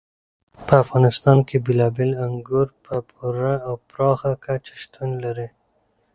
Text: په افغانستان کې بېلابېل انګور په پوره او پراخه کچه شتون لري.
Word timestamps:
په 0.65 0.73
افغانستان 0.83 1.37
کې 1.47 1.57
بېلابېل 1.65 2.11
انګور 2.25 2.67
په 2.85 2.95
پوره 3.09 3.53
او 3.67 3.73
پراخه 3.89 4.31
کچه 4.45 4.75
شتون 4.83 5.09
لري. 5.23 5.47